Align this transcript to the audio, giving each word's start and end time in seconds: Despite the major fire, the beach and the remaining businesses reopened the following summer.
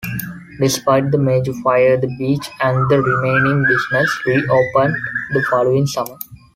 Despite 0.59 1.11
the 1.11 1.19
major 1.19 1.53
fire, 1.63 1.95
the 1.95 2.07
beach 2.17 2.49
and 2.61 2.89
the 2.89 2.99
remaining 3.03 3.63
businesses 3.63 4.19
reopened 4.25 4.95
the 5.33 5.43
following 5.47 5.85
summer. 5.85 6.17